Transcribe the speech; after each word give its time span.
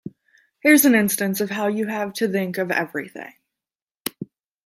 Here's 0.61 0.83
an 0.85 0.95
instance 0.95 1.41
of 1.41 1.51
how 1.51 1.67
you 1.67 1.85
have 1.85 2.13
to 2.13 2.27
think 2.27 2.57
of 2.57 2.71
everything. 2.71 3.35